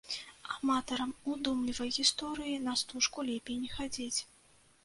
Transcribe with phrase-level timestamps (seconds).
[0.53, 4.19] Аматарам удумлівай гісторыі на стужку лепей не хадзіць.